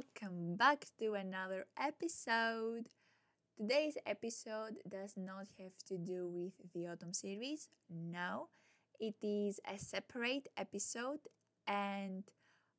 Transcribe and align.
welcome 0.00 0.56
back 0.56 0.86
to 0.98 1.12
another 1.12 1.66
episode. 1.78 2.88
Today's 3.58 3.98
episode 4.06 4.78
does 4.88 5.12
not 5.14 5.48
have 5.58 5.76
to 5.88 5.98
do 5.98 6.26
with 6.26 6.54
the 6.72 6.88
autumn 6.88 7.12
series. 7.12 7.68
No, 7.90 8.48
it 8.98 9.16
is 9.20 9.60
a 9.70 9.78
separate 9.78 10.48
episode, 10.56 11.20
and 11.66 12.24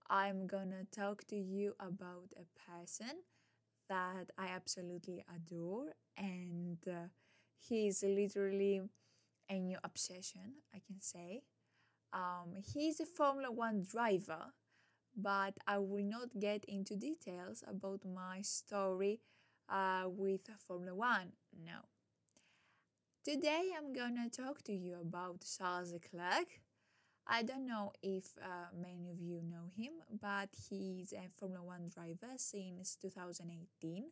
I'm 0.10 0.48
gonna 0.48 0.86
talk 0.92 1.28
to 1.28 1.36
you 1.36 1.76
about 1.80 2.32
a 2.38 2.72
person 2.72 3.22
that 3.88 4.32
I 4.36 4.48
absolutely 4.48 5.24
adore, 5.36 5.94
and 6.18 6.80
uh, 6.88 7.10
he 7.60 7.88
is 7.88 8.04
literally 8.04 8.82
a 9.48 9.60
new 9.60 9.78
obsession, 9.84 10.64
I 10.74 10.82
can 10.88 11.00
say. 11.02 11.44
Um, 12.14 12.56
he's 12.74 13.00
a 13.00 13.06
Formula 13.06 13.52
One 13.52 13.84
driver 13.84 14.54
but 15.16 15.58
I 15.68 15.78
will 15.78 16.04
not 16.04 16.40
get 16.40 16.66
into 16.66 16.96
details 16.96 17.64
about 17.68 18.02
my 18.06 18.42
story 18.42 19.20
uh, 19.70 20.04
with 20.08 20.42
Formula 20.68 20.96
One. 20.96 21.34
No. 21.66 21.86
Today 23.24 23.70
I'm 23.78 23.94
gonna 23.94 24.30
talk 24.30 24.64
to 24.64 24.74
you 24.74 24.96
about 25.00 25.46
Charles 25.58 25.94
Leclerc. 25.94 26.62
I 27.28 27.44
don't 27.44 27.68
know 27.68 27.94
if 28.02 28.26
uh, 28.42 28.76
many 28.76 29.10
of 29.12 29.22
you 29.22 29.42
know 29.44 29.70
him, 29.78 29.94
but 30.20 30.50
he's 30.70 31.14
a 31.14 31.30
Formula 31.38 31.64
One 31.64 31.88
driver 31.94 32.34
since 32.38 32.98
2018. 33.02 34.06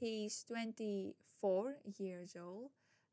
He's 0.00 0.44
24 0.44 1.76
years 1.98 2.36
old. 2.40 2.70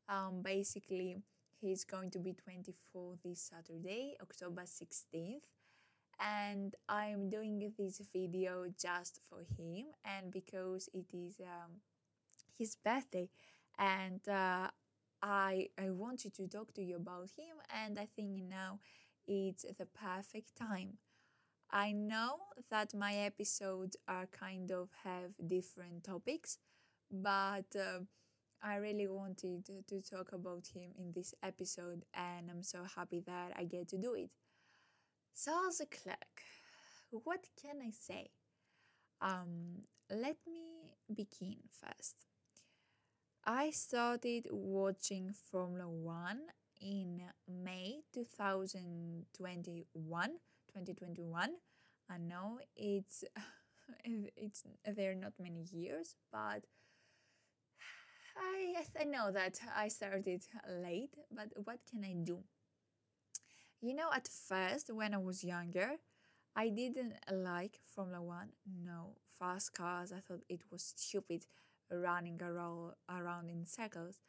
Um, 0.08 0.40
basically, 0.42 1.18
he's 1.60 1.84
going 1.84 2.10
to 2.12 2.18
be 2.18 2.32
24 2.32 3.16
this 3.22 3.50
Saturday, 3.52 4.16
October 4.22 4.62
16th 4.62 5.42
and 6.20 6.74
I'm 6.88 7.28
doing 7.30 7.72
this 7.78 8.00
video 8.12 8.66
just 8.80 9.20
for 9.28 9.40
him 9.58 9.86
and 10.04 10.32
because 10.32 10.88
it 10.94 11.06
is 11.12 11.40
um, 11.40 11.80
his 12.58 12.76
birthday 12.76 13.28
and 13.78 14.20
uh, 14.28 14.68
I 15.22 15.68
I 15.78 15.90
wanted 15.90 16.34
to 16.34 16.48
talk 16.48 16.74
to 16.74 16.82
you 16.82 16.96
about 16.96 17.30
him 17.36 17.56
and 17.74 17.98
I 17.98 18.06
think 18.16 18.42
now 18.48 18.80
it's 19.26 19.64
the 19.78 19.86
perfect 19.86 20.56
time. 20.56 20.98
I 21.70 21.92
know 21.92 22.38
that 22.70 22.94
my 22.94 23.14
episodes 23.14 23.96
are 24.08 24.26
kind 24.26 24.70
of 24.72 24.88
have 25.04 25.32
different 25.46 26.04
topics, 26.04 26.58
but 27.10 27.66
uh, 27.76 28.00
I 28.62 28.76
really 28.76 29.08
wanted 29.08 29.66
to, 29.66 29.82
to 29.88 30.00
talk 30.02 30.32
about 30.32 30.68
him 30.74 30.92
in 30.98 31.12
this 31.12 31.34
episode 31.42 32.04
and 32.14 32.50
I'm 32.50 32.62
so 32.62 32.84
happy 32.96 33.20
that 33.26 33.52
I 33.56 33.64
get 33.64 33.88
to 33.88 33.98
do 33.98 34.14
it. 34.14 34.30
Charles 35.44 35.80
Leclerc. 35.80 36.42
What 37.10 37.44
can 37.60 37.82
I 37.82 37.90
say? 37.90 38.30
Um, 39.20 39.82
let 40.10 40.36
me 40.46 40.94
begin 41.14 41.56
first. 41.70 42.16
I 43.44 43.70
started 43.70 44.48
watching 44.50 45.32
Formula 45.50 45.88
One 45.88 46.40
in 46.80 47.22
May 47.46 48.00
2021. 48.14 50.30
2021. 50.68 51.50
I 52.08 52.18
know 52.18 52.58
it's 52.74 53.24
it's 54.04 54.64
there 54.84 55.12
are 55.12 55.14
not 55.14 55.32
many 55.38 55.62
years, 55.70 56.16
but 56.32 56.64
I 58.36 58.84
I 58.98 59.04
know 59.04 59.30
that 59.32 59.60
I 59.76 59.88
started 59.88 60.46
late. 60.82 61.14
But 61.30 61.52
what 61.64 61.80
can 61.90 62.04
I 62.04 62.14
do? 62.14 62.42
You 63.86 63.94
know, 63.94 64.10
at 64.12 64.26
first, 64.26 64.92
when 64.92 65.14
I 65.14 65.18
was 65.18 65.44
younger, 65.44 65.90
I 66.56 66.70
didn't 66.70 67.14
like 67.30 67.78
Formula 67.94 68.20
One. 68.20 68.48
No, 68.84 69.14
fast 69.38 69.74
cars. 69.74 70.12
I 70.12 70.18
thought 70.18 70.42
it 70.48 70.62
was 70.72 70.92
stupid 70.96 71.46
running 71.88 72.40
around, 72.42 73.48
in 73.48 73.64
circles. 73.64 74.22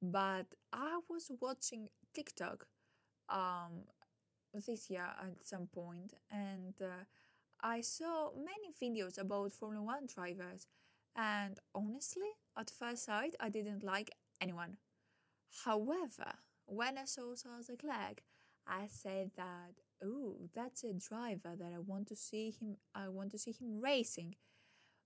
But 0.00 0.46
I 0.72 1.00
was 1.10 1.30
watching 1.38 1.88
TikTok 2.14 2.66
um, 3.28 3.82
this 4.54 4.88
year 4.88 5.06
at 5.20 5.44
some 5.44 5.66
point, 5.66 6.14
and 6.30 6.72
uh, 6.80 7.04
I 7.60 7.82
saw 7.82 8.30
many 8.32 8.72
videos 8.82 9.18
about 9.18 9.52
Formula 9.52 9.84
One 9.84 10.06
drivers. 10.06 10.66
And 11.14 11.58
honestly, 11.74 12.30
at 12.56 12.70
first 12.70 13.04
sight, 13.04 13.34
I 13.38 13.50
didn't 13.50 13.84
like 13.84 14.12
anyone. 14.40 14.78
However, 15.66 16.38
when 16.64 16.96
I 16.96 17.04
saw 17.04 17.34
Charles 17.34 17.68
Leclerc, 17.68 18.22
I 18.66 18.86
said 18.88 19.30
that, 19.36 19.74
oh, 20.02 20.36
that's 20.54 20.84
a 20.84 20.92
driver 20.92 21.54
that 21.58 21.72
I 21.74 21.78
want 21.78 22.08
to 22.08 22.16
see 22.16 22.50
him. 22.50 22.76
I 22.94 23.08
want 23.08 23.30
to 23.32 23.38
see 23.38 23.52
him 23.52 23.80
racing, 23.80 24.36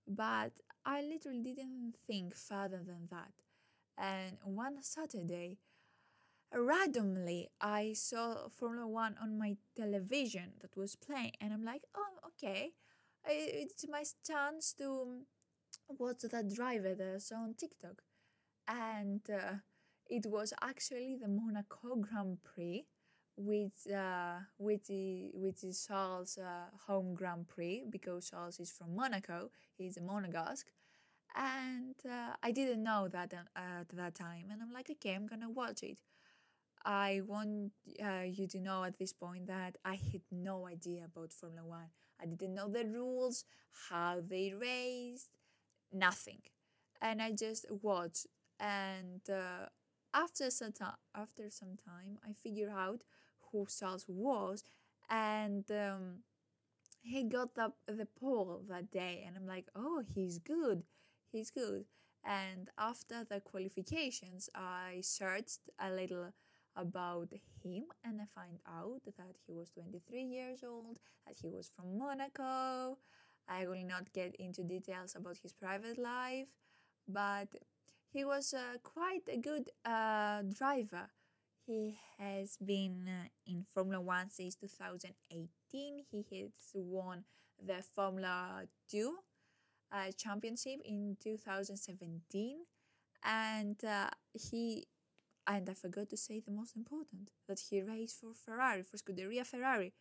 but 0.07 0.51
I 0.85 1.01
literally 1.01 1.41
didn't 1.41 1.95
think 2.07 2.35
further 2.35 2.81
than 2.85 3.07
that. 3.11 3.33
And 3.97 4.37
one 4.43 4.81
Saturday, 4.81 5.57
randomly, 6.53 7.49
I 7.59 7.93
saw 7.93 8.47
Formula 8.47 8.87
One 8.87 9.15
on 9.21 9.37
my 9.37 9.57
television 9.75 10.53
that 10.61 10.77
was 10.77 10.95
playing, 10.95 11.33
and 11.41 11.53
I'm 11.53 11.63
like, 11.65 11.83
oh, 11.95 12.29
okay, 12.29 12.71
it's 13.25 13.85
my 13.89 14.03
chance 14.25 14.73
to 14.79 15.25
watch 15.89 16.21
that 16.21 16.53
driver 16.53 16.95
that 16.95 17.13
I 17.15 17.17
saw 17.17 17.43
on 17.43 17.55
TikTok, 17.55 18.01
and 18.67 19.21
uh, 19.29 19.55
it 20.07 20.25
was 20.25 20.53
actually 20.61 21.17
the 21.21 21.27
Monaco 21.27 21.95
Grand 21.97 22.37
Prix 22.41 22.85
with 23.39 23.87
uh, 23.91 24.39
with 24.57 24.85
the 24.87 25.73
Charles 25.87 26.37
uh, 26.37 26.69
home 26.87 27.13
Grand 27.15 27.47
Prix 27.47 27.83
because 27.89 28.29
Charles 28.29 28.59
is 28.59 28.71
from 28.71 28.95
Monaco. 28.95 29.49
He's 29.77 29.97
a 29.97 30.01
Monegasque, 30.01 30.65
and 31.35 31.95
uh, 32.05 32.35
I 32.43 32.51
didn't 32.51 32.83
know 32.83 33.07
that 33.09 33.33
uh, 33.33 33.59
at 33.81 33.89
that 33.93 34.15
time. 34.15 34.45
And 34.51 34.61
I'm 34.61 34.71
like, 34.73 34.89
okay, 34.91 35.15
I'm 35.15 35.27
gonna 35.27 35.49
watch 35.49 35.83
it. 35.83 35.99
I 36.85 37.21
want 37.27 37.71
uh, 38.03 38.23
you 38.25 38.47
to 38.47 38.59
know 38.59 38.83
at 38.83 38.97
this 38.97 39.13
point 39.13 39.47
that 39.47 39.77
I 39.85 39.95
had 39.95 40.21
no 40.31 40.67
idea 40.67 41.05
about 41.05 41.33
Formula 41.33 41.67
One. 41.67 41.89
I 42.21 42.25
didn't 42.25 42.55
know 42.55 42.69
the 42.69 42.85
rules, 42.85 43.45
how 43.89 44.21
they 44.25 44.53
raced, 44.53 45.29
nothing, 45.93 46.41
and 47.01 47.21
I 47.21 47.31
just 47.31 47.65
watched. 47.69 48.27
And 48.59 49.21
uh, 49.29 49.67
after 50.13 50.49
some 50.51 50.71
time, 50.73 50.97
after 51.15 51.49
some 51.49 51.77
time, 51.85 52.19
I 52.27 52.33
figured 52.33 52.69
out 52.69 53.03
who 53.51 53.65
Charles 53.67 54.05
was, 54.07 54.63
and 55.09 55.69
um, 55.71 56.19
he 57.01 57.23
got 57.23 57.55
the 57.55 57.71
the 57.87 58.07
pole 58.19 58.61
that 58.69 58.91
day, 58.91 59.23
and 59.25 59.35
I'm 59.37 59.47
like, 59.47 59.67
oh, 59.75 60.03
he's 60.13 60.39
good, 60.39 60.83
he's 61.31 61.51
good. 61.51 61.85
And 62.25 62.69
after 62.77 63.23
the 63.23 63.39
qualifications, 63.39 64.49
I 64.53 64.99
searched 65.01 65.69
a 65.79 65.89
little 65.89 66.33
about 66.75 67.31
him 67.63 67.85
and 68.03 68.21
I 68.21 68.25
find 68.35 68.59
out 68.67 69.01
that 69.05 69.35
he 69.45 69.53
was 69.53 69.69
23 69.71 70.21
years 70.23 70.63
old, 70.63 70.97
that 71.25 71.37
he 71.41 71.49
was 71.49 71.71
from 71.75 71.97
Monaco. 71.97 72.97
I 73.47 73.67
will 73.67 73.83
not 73.85 74.13
get 74.13 74.35
into 74.35 74.63
details 74.63 75.15
about 75.15 75.37
his 75.37 75.53
private 75.53 75.97
life, 75.97 76.47
but 77.07 77.47
he 78.11 78.23
was 78.23 78.53
uh, 78.53 78.77
quite 78.83 79.27
a 79.27 79.37
good 79.37 79.71
uh, 79.85 80.43
driver. 80.43 81.09
He 81.69 81.99
has 82.17 82.57
been 82.57 83.07
uh, 83.07 83.27
in 83.45 83.63
Formula 83.63 84.01
One 84.01 84.31
since 84.31 84.55
2018. 84.55 86.03
He 86.09 86.25
has 86.41 86.51
won 86.73 87.25
the 87.63 87.83
Formula 87.93 88.63
2 88.89 89.15
uh, 89.91 90.11
championship 90.17 90.81
in 90.83 91.15
2017. 91.23 92.57
And 93.23 93.85
uh, 93.85 94.09
he, 94.33 94.87
and 95.45 95.69
I 95.69 95.75
forgot 95.75 96.09
to 96.09 96.17
say 96.17 96.39
the 96.39 96.49
most 96.51 96.75
important, 96.75 97.29
that 97.47 97.59
he 97.59 97.83
raced 97.83 98.19
for 98.19 98.33
Ferrari, 98.33 98.81
for 98.81 98.97
Scuderia 98.97 99.45
Ferrari. 99.45 99.93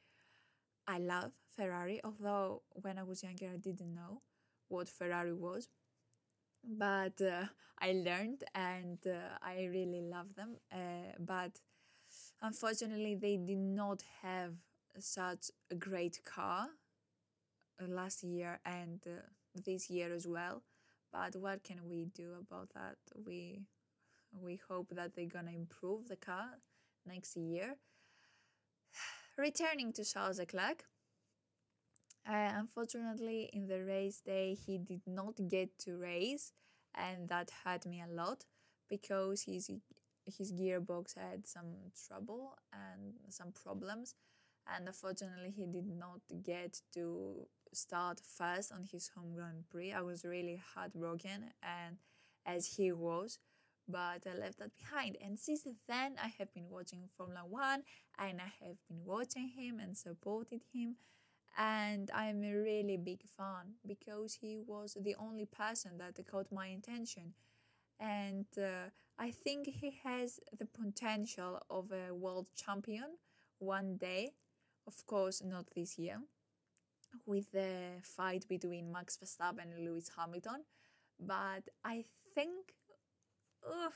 I 0.86 0.98
love 1.00 1.32
Ferrari, 1.54 2.00
although 2.02 2.62
when 2.80 2.96
I 2.96 3.02
was 3.02 3.22
younger 3.22 3.50
I 3.52 3.58
didn't 3.58 3.94
know 3.94 4.22
what 4.68 4.88
Ferrari 4.88 5.34
was 5.34 5.68
but 6.64 7.20
uh, 7.20 7.46
I 7.80 7.92
learned 7.92 8.44
and 8.54 8.98
uh, 9.06 9.38
I 9.42 9.68
really 9.70 10.02
love 10.02 10.34
them. 10.34 10.56
Uh, 10.72 11.12
but 11.18 11.60
unfortunately, 12.42 13.14
they 13.14 13.36
did 13.36 13.58
not 13.58 14.02
have 14.22 14.54
such 14.98 15.50
a 15.70 15.74
great 15.74 16.24
car 16.24 16.68
uh, 17.80 17.86
last 17.88 18.22
year 18.24 18.60
and 18.64 19.00
uh, 19.06 19.20
this 19.64 19.90
year 19.90 20.12
as 20.12 20.26
well. 20.26 20.62
But 21.12 21.36
what 21.36 21.62
can 21.64 21.78
we 21.88 22.04
do 22.06 22.34
about 22.38 22.70
that? 22.74 22.96
We 23.26 23.62
we 24.32 24.60
hope 24.68 24.90
that 24.90 25.14
they're 25.14 25.26
gonna 25.26 25.52
improve 25.52 26.08
the 26.08 26.16
car 26.16 26.48
next 27.06 27.36
year. 27.36 27.76
Returning 29.38 29.92
to 29.94 30.04
Charles 30.04 30.38
Leclerc. 30.38 30.84
Uh, 32.28 32.52
unfortunately, 32.56 33.48
in 33.54 33.66
the 33.66 33.82
race 33.84 34.20
day, 34.20 34.54
he 34.54 34.76
did 34.78 35.00
not 35.06 35.34
get 35.48 35.78
to 35.78 35.96
race, 35.96 36.52
and 36.94 37.28
that 37.28 37.50
hurt 37.64 37.86
me 37.86 38.02
a 38.02 38.12
lot 38.12 38.44
because 38.88 39.42
his 39.42 39.70
his 40.26 40.52
gearbox 40.52 41.14
had 41.16 41.46
some 41.46 41.74
trouble 42.06 42.54
and 42.72 43.14
some 43.30 43.50
problems, 43.52 44.14
and 44.66 44.86
unfortunately, 44.86 45.50
he 45.50 45.64
did 45.66 45.86
not 45.86 46.20
get 46.42 46.82
to 46.92 47.46
start 47.72 48.20
first 48.20 48.72
on 48.72 48.82
his 48.84 49.08
home 49.08 49.34
Grand 49.34 49.64
Prix. 49.70 49.92
I 49.92 50.02
was 50.02 50.24
really 50.24 50.60
heartbroken, 50.74 51.50
and 51.62 51.96
as 52.44 52.66
he 52.76 52.92
was, 52.92 53.38
but 53.88 54.26
I 54.26 54.34
left 54.38 54.58
that 54.58 54.72
behind. 54.76 55.16
And 55.22 55.38
since 55.38 55.66
then, 55.88 56.16
I 56.22 56.28
have 56.38 56.52
been 56.52 56.68
watching 56.68 57.08
Formula 57.16 57.46
One, 57.46 57.84
and 58.18 58.38
I 58.38 58.52
have 58.66 58.76
been 58.86 59.02
watching 59.06 59.48
him 59.48 59.80
and 59.80 59.96
supported 59.96 60.60
him. 60.74 60.96
And 61.58 62.10
I'm 62.14 62.42
a 62.44 62.54
really 62.54 62.96
big 62.96 63.22
fan 63.36 63.74
because 63.86 64.34
he 64.34 64.58
was 64.66 64.96
the 65.00 65.16
only 65.16 65.44
person 65.46 65.98
that 65.98 66.16
caught 66.30 66.52
my 66.52 66.68
attention. 66.68 67.34
And 68.00 68.46
uh, 68.58 68.90
I 69.18 69.32
think 69.32 69.66
he 69.68 70.00
has 70.04 70.40
the 70.58 70.66
potential 70.66 71.60
of 71.70 71.92
a 71.92 72.14
world 72.14 72.46
champion 72.56 73.18
one 73.58 73.96
day. 73.98 74.32
Of 74.86 75.06
course, 75.06 75.42
not 75.44 75.66
this 75.74 75.98
year, 75.98 76.20
with 77.26 77.50
the 77.52 78.00
fight 78.02 78.46
between 78.48 78.92
Max 78.92 79.18
Verstappen 79.18 79.72
and 79.74 79.84
Lewis 79.84 80.10
Hamilton. 80.16 80.64
But 81.20 81.68
I 81.84 82.04
think, 82.34 82.74
ugh, 83.66 83.92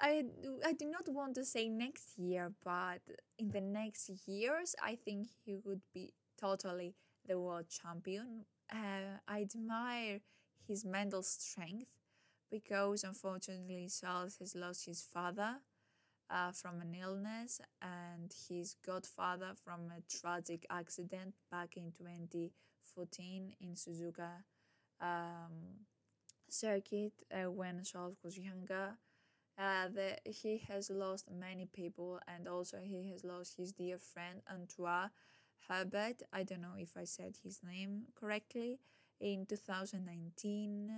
I, 0.00 0.24
I 0.64 0.72
do 0.72 0.86
not 0.86 1.08
want 1.08 1.34
to 1.34 1.44
say 1.44 1.68
next 1.68 2.18
year, 2.18 2.52
but 2.64 3.00
in 3.38 3.50
the 3.50 3.60
next 3.60 4.10
years, 4.26 4.74
I 4.82 4.94
think 4.96 5.28
he 5.44 5.56
would 5.64 5.82
be 5.92 6.12
totally 6.40 6.94
the 7.26 7.38
world 7.38 7.66
champion. 7.68 8.44
Uh, 8.72 9.18
I 9.28 9.42
admire 9.42 10.20
his 10.66 10.84
mental 10.84 11.22
strength 11.22 11.90
because 12.50 13.04
unfortunately 13.04 13.88
Charles 14.00 14.36
has 14.38 14.54
lost 14.54 14.86
his 14.86 15.02
father 15.02 15.56
uh, 16.30 16.52
from 16.52 16.80
an 16.80 16.94
illness 16.94 17.60
and 17.82 18.32
his 18.48 18.76
godfather 18.86 19.52
from 19.64 19.90
a 19.90 20.00
tragic 20.08 20.64
accident 20.70 21.34
back 21.50 21.76
in 21.76 21.92
2014 21.98 23.54
in 23.60 23.70
Suzuka 23.74 24.44
um, 25.00 25.86
circuit 26.48 27.12
uh, 27.32 27.50
when 27.50 27.82
Charles 27.84 28.16
was 28.22 28.38
younger. 28.38 28.96
Uh, 29.58 29.88
the, 29.88 30.16
he 30.24 30.62
has 30.68 30.90
lost 30.90 31.26
many 31.30 31.66
people 31.66 32.18
and 32.26 32.48
also 32.48 32.78
he 32.82 33.10
has 33.10 33.24
lost 33.24 33.56
his 33.58 33.72
dear 33.72 33.98
friend 33.98 34.40
Antoine 34.50 35.10
Herbert. 35.68 36.22
I 36.32 36.42
don't 36.42 36.60
know 36.62 36.76
if 36.78 36.96
I 36.96 37.04
said 37.04 37.36
his 37.42 37.60
name 37.62 38.06
correctly. 38.14 38.78
In 39.20 39.44
2019, 39.46 40.90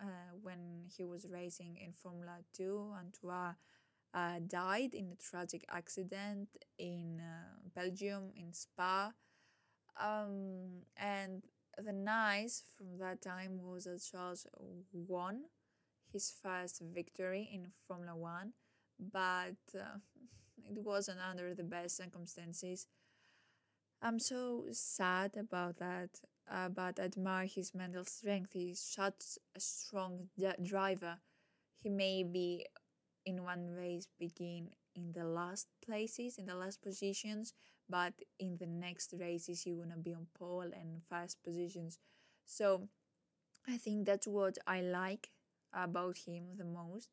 uh, 0.00 0.04
when 0.42 0.86
he 0.96 1.04
was 1.04 1.26
racing 1.30 1.76
in 1.76 1.92
Formula 1.92 2.38
2, 2.54 2.92
Antoine 2.98 3.54
uh, 4.14 4.40
died 4.46 4.94
in 4.94 5.10
a 5.12 5.16
tragic 5.16 5.64
accident 5.70 6.48
in 6.78 7.20
uh, 7.20 7.58
Belgium, 7.74 8.32
in 8.36 8.52
Spa. 8.52 9.12
Um, 10.00 10.84
and 10.96 11.42
the 11.76 11.92
nice 11.92 12.62
from 12.76 12.98
that 12.98 13.20
time 13.20 13.60
was 13.62 13.84
that 13.84 14.00
Charles 14.10 14.46
won 14.92 15.42
his 16.12 16.32
first 16.42 16.82
victory 16.94 17.48
in 17.52 17.68
Formula 17.86 18.16
One, 18.16 18.52
but 18.98 19.56
uh, 19.74 19.98
it 20.70 20.78
wasn't 20.82 21.18
under 21.20 21.54
the 21.54 21.64
best 21.64 21.96
circumstances. 21.96 22.86
I'm 24.02 24.18
so 24.18 24.66
sad 24.72 25.36
about 25.36 25.76
that, 25.78 26.10
uh, 26.50 26.68
but 26.68 26.98
admire 26.98 27.46
his 27.46 27.74
mental 27.74 28.04
strength. 28.04 28.52
He's 28.52 28.80
such 28.80 29.38
a 29.54 29.60
strong 29.60 30.30
d- 30.38 30.52
driver. 30.62 31.18
He 31.78 31.88
may 31.88 32.22
be 32.24 32.66
in 33.26 33.44
one 33.44 33.70
race 33.70 34.08
begin 34.18 34.70
in 34.94 35.12
the 35.12 35.24
last 35.24 35.68
places, 35.84 36.38
in 36.38 36.46
the 36.46 36.54
last 36.56 36.82
positions, 36.82 37.54
but 37.88 38.14
in 38.38 38.56
the 38.58 38.66
next 38.66 39.14
races 39.18 39.62
he 39.62 39.72
wanna 39.72 39.96
be 39.98 40.14
on 40.14 40.28
pole 40.34 40.70
and 40.72 41.02
first 41.08 41.42
positions. 41.44 41.98
So 42.46 42.88
I 43.66 43.76
think 43.78 44.06
that's 44.06 44.26
what 44.26 44.58
I 44.66 44.80
like 44.80 45.30
about 45.72 46.16
him 46.18 46.56
the 46.56 46.64
most 46.64 47.08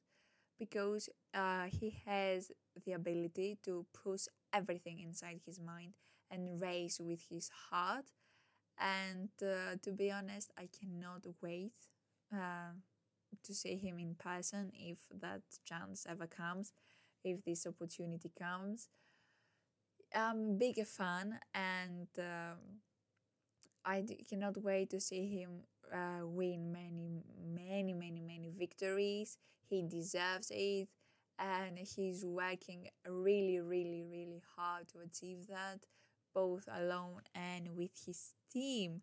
because 0.59 1.09
uh, 1.33 1.65
he 1.65 2.01
has 2.05 2.51
the 2.85 2.93
ability 2.93 3.57
to 3.63 3.85
push 3.93 4.25
everything 4.53 4.99
inside 4.99 5.41
his 5.45 5.59
mind 5.59 5.93
and 6.31 6.61
race 6.61 6.99
with 6.99 7.21
his 7.29 7.49
heart. 7.69 8.05
And 8.79 9.29
uh, 9.41 9.77
to 9.83 9.91
be 9.91 10.11
honest, 10.11 10.51
I 10.57 10.69
cannot 10.79 11.25
wait 11.41 11.73
uh, 12.33 12.73
to 13.43 13.53
see 13.53 13.77
him 13.77 13.99
in 13.99 14.15
person 14.15 14.71
if 14.75 14.99
that 15.21 15.41
chance 15.65 16.05
ever 16.09 16.27
comes, 16.27 16.73
if 17.23 17.43
this 17.43 17.67
opportunity 17.67 18.31
comes. 18.37 18.89
I'm 20.13 20.49
a 20.51 20.53
big 20.53 20.83
fan 20.87 21.39
and 21.53 22.07
um, 22.17 22.81
I 23.85 24.01
d- 24.01 24.23
cannot 24.27 24.57
wait 24.61 24.89
to 24.91 24.99
see 24.99 25.27
him 25.27 25.61
uh, 25.93 26.25
win 26.25 26.71
many, 26.71 27.23
many, 27.43 27.93
many, 27.93 28.19
many 28.21 28.49
victories. 28.49 29.37
He 29.69 29.81
deserves 29.83 30.51
it 30.53 30.87
and 31.39 31.77
he's 31.77 32.25
working 32.25 32.89
really, 33.07 33.59
really, 33.59 34.03
really 34.03 34.41
hard 34.55 34.87
to 34.89 34.99
achieve 34.99 35.47
that, 35.47 35.85
both 36.33 36.67
alone 36.71 37.21
and 37.33 37.75
with 37.75 37.91
his 38.05 38.33
team. 38.51 39.01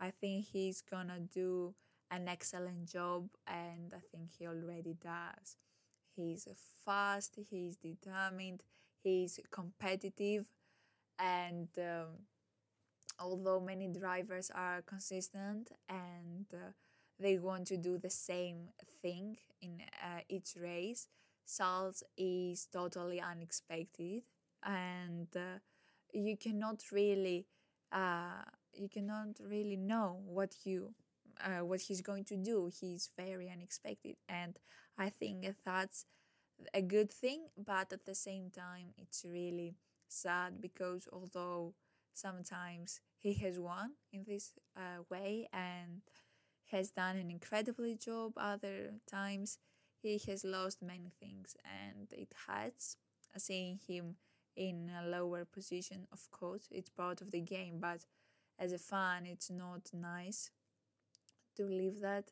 I 0.00 0.10
think 0.10 0.46
he's 0.46 0.82
gonna 0.82 1.20
do 1.20 1.74
an 2.10 2.28
excellent 2.28 2.88
job, 2.90 3.28
and 3.46 3.92
I 3.94 4.00
think 4.12 4.30
he 4.38 4.46
already 4.46 4.94
does. 4.94 5.56
He's 6.16 6.48
fast, 6.84 7.38
he's 7.50 7.76
determined, 7.76 8.62
he's 9.02 9.38
competitive, 9.50 10.46
and 11.18 11.68
um, 11.78 12.26
although 13.18 13.60
many 13.60 13.88
drivers 13.88 14.50
are 14.54 14.82
consistent 14.82 15.70
and 15.88 16.46
uh, 16.52 16.72
they 17.18 17.38
want 17.38 17.66
to 17.68 17.76
do 17.76 17.98
the 17.98 18.10
same 18.10 18.68
thing 19.02 19.36
in 19.60 19.82
uh, 20.02 20.20
each 20.28 20.56
race, 20.60 21.08
Charles 21.56 22.02
is 22.16 22.66
totally 22.72 23.20
unexpected, 23.20 24.22
and 24.64 25.28
uh, 25.36 25.58
you 26.12 26.36
cannot 26.36 26.82
really 26.92 27.46
uh, 27.92 28.42
you 28.72 28.88
cannot 28.88 29.38
really 29.44 29.76
know 29.76 30.20
what 30.26 30.54
you 30.64 30.94
uh, 31.44 31.64
what 31.64 31.80
he's 31.80 32.00
going 32.00 32.24
to 32.24 32.36
do. 32.36 32.70
He's 32.80 33.10
very 33.16 33.50
unexpected, 33.50 34.16
and 34.28 34.58
I 34.98 35.08
think 35.10 35.46
that's 35.64 36.04
a 36.74 36.82
good 36.82 37.10
thing. 37.12 37.48
But 37.56 37.92
at 37.92 38.04
the 38.04 38.14
same 38.14 38.50
time, 38.50 38.94
it's 38.98 39.24
really 39.24 39.76
sad 40.08 40.60
because 40.60 41.08
although 41.12 41.74
sometimes 42.14 43.00
he 43.18 43.34
has 43.34 43.58
won 43.58 43.92
in 44.12 44.24
this 44.26 44.52
uh, 44.76 45.02
way 45.10 45.48
and 45.52 46.02
has 46.70 46.90
done 46.90 47.16
an 47.16 47.30
incredibly 47.30 47.94
job, 47.96 48.32
other 48.36 48.94
times 49.10 49.58
he 50.02 50.18
has 50.28 50.44
lost 50.44 50.82
many 50.82 51.12
things, 51.20 51.56
and 51.64 52.12
it 52.12 52.32
hurts 52.46 52.96
seeing 53.36 53.78
him 53.86 54.16
in 54.56 54.90
a 55.02 55.06
lower 55.08 55.44
position. 55.44 56.06
Of 56.12 56.30
course, 56.30 56.68
it's 56.70 56.90
part 56.90 57.20
of 57.20 57.30
the 57.30 57.40
game, 57.40 57.78
but 57.80 58.04
as 58.58 58.72
a 58.72 58.78
fan, 58.78 59.26
it's 59.26 59.50
not 59.50 59.90
nice 59.92 60.50
to 61.56 61.64
leave 61.64 62.00
that. 62.00 62.30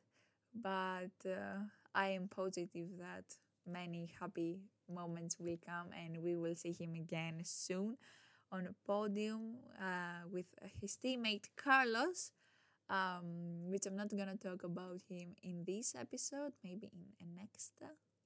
But 0.54 1.12
uh, 1.26 1.60
I 1.94 2.08
am 2.08 2.28
positive 2.28 2.88
that 2.98 3.24
many 3.66 4.10
happy 4.18 4.60
moments 4.92 5.38
will 5.38 5.58
come 5.64 5.88
and 5.92 6.22
we 6.22 6.34
will 6.36 6.54
see 6.54 6.72
him 6.72 6.94
again 6.94 7.40
soon 7.44 7.96
on 8.50 8.66
a 8.66 8.74
podium 8.86 9.56
uh, 9.80 10.26
with 10.32 10.46
his 10.80 10.96
teammate 10.96 11.48
Carlos, 11.56 12.32
um, 12.90 13.70
which 13.70 13.86
I'm 13.86 13.96
not 13.96 14.10
gonna 14.16 14.36
talk 14.36 14.64
about 14.64 15.00
him 15.08 15.34
in 15.42 15.64
this 15.66 15.94
episode, 15.98 16.52
maybe 16.64 16.90
in 16.92 17.04
a 17.20 17.40
next 17.40 17.72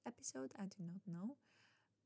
episode, 0.06 0.52
I 0.58 0.64
do 0.64 0.76
not 0.80 1.02
know. 1.06 1.36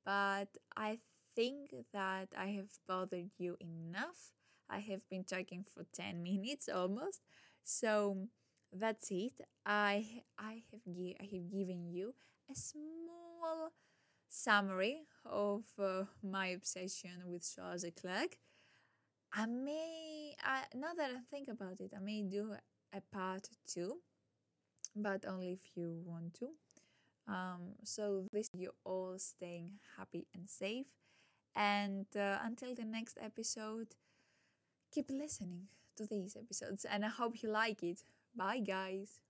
But 0.05 0.49
I 0.77 0.99
think 1.35 1.75
that 1.93 2.29
I 2.37 2.47
have 2.59 2.71
bothered 2.89 3.31
you 3.39 3.57
enough. 3.61 4.33
I 4.69 4.79
have 4.81 5.09
been 5.11 5.25
talking 5.25 5.65
for 5.75 5.85
10 5.93 6.23
minutes 6.25 6.69
almost. 6.69 7.21
So 7.65 8.29
that's 8.73 9.11
it. 9.11 9.35
I 9.65 10.23
I 10.39 10.63
have 10.73 10.83
gi- 10.95 11.17
I 11.21 11.25
have 11.25 11.51
given 11.51 11.89
you 11.93 12.15
a 12.51 12.55
small 12.55 13.73
summary 14.29 15.07
of 15.25 15.65
uh, 15.79 16.05
my 16.23 16.49
obsession 16.49 17.23
with 17.27 17.45
Charles 17.55 17.85
Leclerc. 17.85 18.39
I 19.33 19.47
may, 19.47 20.16
I, 20.43 20.63
now 20.75 20.93
that 20.97 21.11
I 21.11 21.21
think 21.31 21.49
about 21.49 21.81
it, 21.81 21.93
I 21.97 22.01
may 22.01 22.23
do 22.23 22.55
a 22.95 23.01
part 23.13 23.49
two, 23.67 23.99
but 24.95 25.25
only 25.27 25.53
if 25.53 25.77
you 25.77 26.01
want 26.05 26.35
to. 26.35 26.49
Um, 27.29 27.75
so 27.83 28.27
this 28.33 28.49
you 28.57 28.71
all 28.85 29.15
staying 29.19 29.73
happy 29.97 30.27
and 30.35 30.49
safe, 30.49 30.87
and 31.55 32.07
uh, 32.17 32.39
until 32.45 32.75
the 32.75 32.85
next 32.85 33.19
episode, 33.21 33.89
keep 34.93 35.11
listening 35.11 35.69
to 35.97 36.07
these 36.07 36.37
episodes, 36.37 36.85
and 36.85 37.05
I 37.05 37.09
hope 37.09 37.43
you 37.43 37.51
like 37.51 37.83
it. 37.83 38.05
Bye, 38.37 38.61
guys. 38.61 39.21